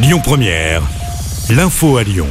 Lyon 0.00 0.20
Première, 0.22 0.82
l'info 1.50 1.96
à 1.96 2.04
Lyon. 2.04 2.28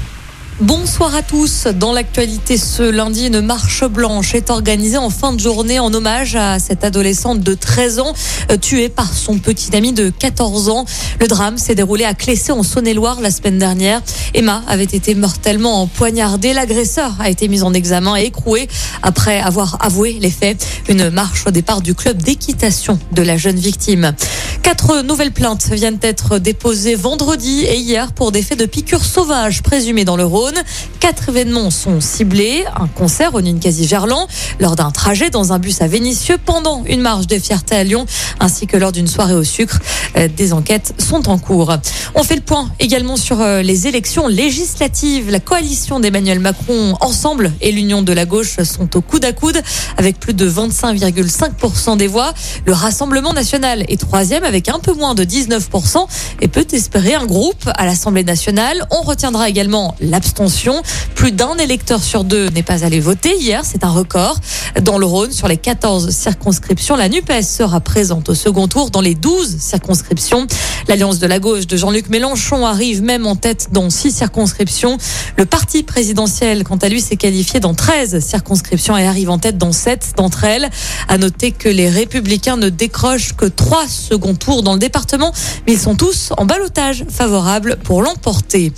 Bonsoir 0.62 1.14
à 1.14 1.22
tous. 1.22 1.68
Dans 1.68 1.94
l'actualité 1.94 2.58
ce 2.58 2.82
lundi, 2.82 3.28
une 3.28 3.42
marche 3.42 3.84
blanche 3.84 4.34
est 4.34 4.50
organisée 4.50 4.98
en 4.98 5.12
fin 5.12 5.32
de 5.34 5.40
journée 5.40 5.78
en 5.78 5.94
hommage 5.94 6.36
à 6.36 6.58
cette 6.58 6.84
adolescente 6.84 7.42
de 7.42 7.54
13 7.54 8.00
ans 8.00 8.14
euh, 8.52 8.58
tuée 8.58 8.90
par 8.90 9.14
son 9.14 9.38
petit 9.38 9.76
ami 9.76 9.94
de 9.94 10.10
14 10.10 10.70
ans. 10.70 10.86
Le 11.20 11.28
drame 11.28 11.60
s'est 11.60 11.76
déroulé 11.76 12.06
à 12.06 12.16
Clessé 12.16 12.52
en 12.52 12.64
Saône-et-Loire 12.64 13.22
la 13.22 13.30
semaine 13.30 13.60
dernière. 13.60 14.02
Emma 14.34 14.64
avait 14.68 14.84
été 14.84 15.16
mortellement 15.16 15.88
poignardée. 15.88 16.54
L'agresseur 16.54 17.16
a 17.20 17.30
été 17.30 17.48
mis 17.48 17.64
en 17.64 17.74
examen 17.74 18.16
et 18.16 18.24
écroué 18.26 18.68
après 19.02 19.40
avoir 19.40 19.78
avoué 19.80 20.18
les 20.20 20.32
faits. 20.32 20.66
Une 20.90 21.10
marche 21.10 21.46
au 21.48 21.52
départ 21.52 21.82
du 21.82 21.96
club 21.96 22.22
d'équitation 22.22 23.00
de 23.12 23.22
la 23.22 23.38
jeune 23.38 23.58
victime. 23.58 24.14
Quatre 24.64 25.02
nouvelles 25.02 25.32
plaintes 25.32 25.70
viennent 25.72 25.98
d'être 25.98 26.40
déposées 26.40 26.96
vendredi 26.96 27.64
et 27.64 27.78
hier 27.78 28.12
pour 28.12 28.32
des 28.32 28.42
faits 28.42 28.60
de 28.60 28.66
piqûres 28.66 29.06
sauvages 29.06 29.64
présumées 29.64 30.04
dans 30.04 30.18
le 30.18 30.26
Rhône. 30.26 30.56
Quatre 31.00 31.30
événements 31.30 31.72
sont 31.72 32.02
ciblés. 32.02 32.66
Un 32.76 32.88
concert 32.88 33.34
au 33.36 33.42
Ninkasi-Gerland, 33.42 34.28
lors 34.60 34.76
d'un 34.76 34.92
trajet 34.92 35.30
dans 35.30 35.54
un 35.54 35.60
bus 35.60 35.82
à 35.82 35.88
Vénissieux, 35.88 36.38
pendant 36.44 36.84
une 36.86 37.02
marche 37.02 37.28
des 37.28 37.40
fiertés 37.40 37.76
à 37.76 37.84
Lyon, 37.84 38.06
ainsi 38.40 38.68
que 38.68 38.76
lors 38.76 38.92
d'une 38.92 39.08
soirée 39.08 39.36
au 39.36 39.44
sucre. 39.44 39.80
Euh, 40.18 40.28
des 40.28 40.54
enquêtes 40.54 40.94
sont 40.98 41.30
en 41.30 41.38
cours. 41.38 41.74
On 42.16 42.24
fait 42.24 42.36
le 42.36 42.42
point 42.42 42.70
également 42.80 43.16
sur 43.16 43.42
euh, 43.42 43.62
les 43.62 43.88
élections 43.88 44.17
législatives. 44.26 45.30
La 45.30 45.40
coalition 45.40 46.00
d'Emmanuel 46.00 46.40
Macron 46.40 46.96
Ensemble 47.02 47.54
et 47.62 47.72
l'Union 47.72 48.02
de 48.02 48.12
la 48.12 48.26
gauche 48.26 48.60
sont 48.64 48.98
au 48.98 49.02
coude 49.02 49.24
à 49.26 49.34
coude 49.34 49.62
avec 49.98 50.20
plus 50.20 50.34
de 50.34 50.50
25,5% 50.50 51.98
des 51.98 52.08
voix. 52.08 52.34
Le 52.66 52.74
Rassemblement 52.74 53.34
national 53.34 53.86
est 53.88 54.00
troisième 54.00 54.44
avec 54.44 54.70
un 54.70 54.80
peu 54.80 54.94
moins 54.94 55.14
de 55.14 55.24
19% 55.24 56.08
et 56.42 56.48
peut 56.48 56.66
espérer 56.72 57.14
un 57.14 57.26
groupe 57.26 57.70
à 57.76 57.86
l'Assemblée 57.86 58.24
nationale. 58.24 58.88
On 58.90 59.04
retiendra 59.04 59.50
également 59.50 59.96
l'abstention. 60.02 60.82
Plus 61.14 61.32
d'un 61.32 61.56
électeur 61.58 62.02
sur 62.02 62.24
deux 62.24 62.50
n'est 62.50 62.64
pas 62.64 62.84
allé 62.84 63.00
voter 63.00 63.36
hier. 63.38 63.62
C'est 63.64 63.84
un 63.84 63.92
record. 63.92 64.40
Dans 64.82 64.98
le 64.98 65.06
Rhône, 65.06 65.32
sur 65.32 65.48
les 65.48 65.58
14 65.58 66.10
circonscriptions, 66.10 66.96
la 66.96 67.10
NUPES 67.10 67.44
sera 67.44 67.82
présente 67.82 68.30
au 68.30 68.36
second 68.36 68.68
tour 68.68 68.90
dans 68.90 69.02
les 69.02 69.16
12 69.16 69.58
circonscriptions. 69.60 70.48
L'Alliance 70.88 71.20
de 71.20 71.28
la 71.28 71.40
gauche 71.40 71.68
de 71.68 71.78
Jean-Luc 71.78 72.10
Mélenchon 72.10 72.66
arrive 72.66 73.04
même 73.04 73.28
en 73.28 73.36
tête 73.36 73.68
dans 73.72 73.90
6 74.08 74.12
circonscriptions. 74.12 74.98
Le 75.36 75.46
parti 75.46 75.84
présidentiel, 75.84 76.64
quant 76.64 76.78
à 76.78 76.88
lui, 76.88 77.02
s'est 77.02 77.18
qualifié 77.18 77.60
dans 77.60 77.74
13 77.74 78.20
circonscriptions 78.20 78.98
et 78.98 79.06
arrive 79.06 79.30
en 79.30 79.38
tête 79.38 79.58
dans 79.58 79.74
7 79.74 80.14
d'entre 80.16 80.46
elles. 80.46 80.70
À 81.10 81.18
noter 81.18 81.52
que 81.52 81.68
les 81.68 81.90
républicains 81.90 82.56
ne 82.56 82.70
décrochent 82.70 83.34
que 83.34 83.46
3 83.46 83.86
second 83.88 84.36
tours 84.36 84.64
dans 84.64 84.74
le 84.74 84.80
département, 84.80 85.34
mais 85.66 85.74
ils 85.74 85.80
sont 85.80 85.96
tous 85.96 86.32
en 86.38 86.46
balotage 86.46 87.06
favorable 87.10 87.78
pour 87.84 88.02
l'emporter. 88.02 88.72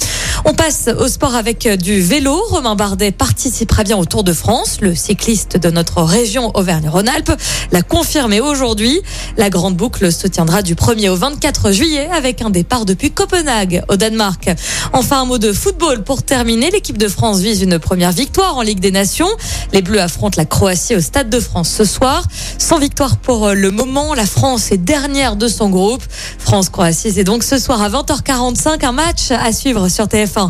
On 0.46 0.54
passe 0.54 0.90
au 0.98 1.08
sport 1.08 1.36
avec 1.36 1.68
du 1.68 2.02
vélo. 2.02 2.42
Romain 2.50 2.76
Bardet 2.76 3.12
participera 3.12 3.84
bien 3.84 3.98
au 3.98 4.06
Tour 4.06 4.24
de 4.24 4.32
France. 4.32 4.78
Le 4.82 4.96
cycliste 4.96 5.58
de 5.58 5.70
notre 5.70 6.02
région 6.02 6.52
Auvergne-Rhône-Alpes 6.56 7.32
l'a 7.72 7.82
confirmé 7.82 8.40
aujourd'hui. 8.40 9.02
La 9.38 9.50
grande 9.50 9.76
boucle 9.76 10.12
se 10.12 10.28
tiendra 10.28 10.62
du 10.62 10.76
1er 10.76 11.10
au 11.10 11.16
24 11.16 11.72
juillet 11.72 12.08
avec 12.14 12.42
un 12.42 12.50
départ 12.50 12.86
depuis 12.86 13.12
Copenhague 13.12 13.84
au 13.90 13.98
Danemark. 13.98 14.50
Enfin, 14.94 15.22
un 15.22 15.26
mot 15.26 15.38
de 15.38 15.52
football 15.52 16.04
pour 16.04 16.24
terminer. 16.24 16.72
L'équipe 16.72 16.98
de 16.98 17.08
France 17.08 17.40
vise 17.40 17.62
une 17.62 17.78
première 17.78 18.12
victoire 18.12 18.58
en 18.58 18.62
Ligue 18.62 18.80
des 18.80 18.92
Nations. 18.92 19.30
Les 19.74 19.82
Bleus 19.82 20.02
affrontent 20.02 20.38
la 20.38 20.46
Croatie 20.46 20.96
au 20.96 21.02
Stade 21.02 21.30
de 21.30 21.40
France 21.40 21.70
ce 21.70 21.84
soir. 21.84 22.24
Sans 22.58 22.80
victoire 22.80 23.18
pour 23.18 23.50
le 23.50 23.72
moment, 23.72 24.14
la 24.14 24.26
France 24.26 24.72
est 24.72 24.78
dernière 24.78 25.36
de 25.36 25.48
son 25.48 25.70
groupe. 25.70 26.04
France-Croatie, 26.50 27.12
c'est 27.12 27.24
donc 27.24 27.44
ce 27.44 27.60
soir 27.60 27.80
à 27.80 27.90
20h45 27.90 28.84
un 28.84 28.92
match 28.92 29.30
à 29.30 29.54
suivre 29.54 29.88
sur 29.88 30.06
TF1. 30.06 30.50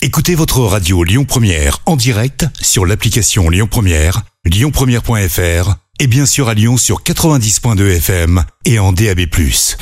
Écoutez 0.00 0.34
votre 0.34 0.60
radio 0.60 1.04
Lyon 1.04 1.26
Première 1.26 1.80
en 1.84 1.96
direct 1.96 2.46
sur 2.62 2.86
l'application 2.86 3.50
Lyon 3.50 3.68
Première, 3.70 4.22
lyonpremière.fr 4.46 5.74
et 6.00 6.06
bien 6.06 6.24
sûr 6.24 6.48
à 6.48 6.54
Lyon 6.54 6.78
sur 6.78 7.02
90.2 7.02 7.96
FM 7.96 8.42
et 8.64 8.78
en 8.78 8.92
DAB+. 8.92 9.26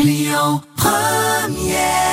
Lyon 0.02 0.62
Première 0.76 2.05